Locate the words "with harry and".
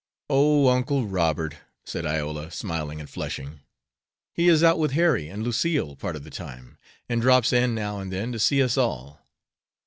4.79-5.43